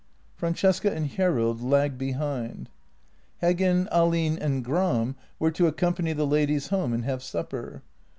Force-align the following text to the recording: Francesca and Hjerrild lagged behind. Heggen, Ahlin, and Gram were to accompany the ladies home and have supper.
Francesca 0.33 0.91
and 0.91 1.11
Hjerrild 1.11 1.61
lagged 1.61 1.99
behind. 1.99 2.69
Heggen, 3.39 3.87
Ahlin, 3.91 4.35
and 4.41 4.65
Gram 4.65 5.15
were 5.37 5.51
to 5.51 5.67
accompany 5.67 6.11
the 6.11 6.25
ladies 6.25 6.69
home 6.69 6.91
and 6.91 7.05
have 7.05 7.21
supper. 7.21 7.83